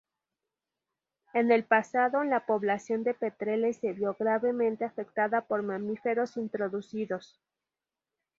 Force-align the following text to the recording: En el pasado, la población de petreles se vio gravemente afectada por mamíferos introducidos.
En 1.35 1.51
el 1.51 1.63
pasado, 1.63 2.23
la 2.23 2.47
población 2.47 3.03
de 3.03 3.13
petreles 3.13 3.77
se 3.77 3.93
vio 3.93 4.15
gravemente 4.19 4.83
afectada 4.83 5.41
por 5.45 5.61
mamíferos 5.61 6.37
introducidos. 6.37 7.39